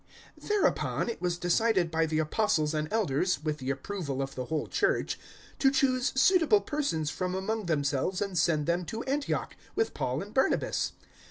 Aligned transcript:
015:022 0.41 0.47
Thereupon 0.47 1.09
it 1.09 1.21
was 1.21 1.37
decided 1.37 1.91
by 1.91 2.07
the 2.07 2.17
Apostles 2.17 2.73
and 2.73 2.91
Elders, 2.91 3.43
with 3.43 3.59
the 3.59 3.69
approval 3.69 4.19
of 4.23 4.33
the 4.33 4.45
whole 4.45 4.65
Church, 4.65 5.19
to 5.59 5.69
choose 5.69 6.11
suitable 6.19 6.61
persons 6.61 7.11
from 7.11 7.35
among 7.35 7.67
themselves 7.67 8.19
and 8.19 8.35
send 8.35 8.65
them 8.65 8.83
to 8.85 9.03
Antioch, 9.03 9.55
with 9.75 9.93
Paul 9.93 10.23
and 10.23 10.33
Barnabas. 10.33 10.93